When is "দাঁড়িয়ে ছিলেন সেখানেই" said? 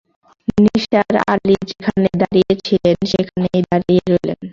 2.21-3.61